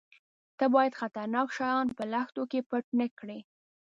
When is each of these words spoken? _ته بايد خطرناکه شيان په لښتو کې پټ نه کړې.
_ته 0.57 0.65
بايد 0.73 0.93
خطرناکه 1.01 1.53
شيان 1.57 1.85
په 1.97 2.03
لښتو 2.13 2.43
کې 2.51 2.59
پټ 2.69 2.85
نه 2.99 3.07
کړې. 3.19 3.39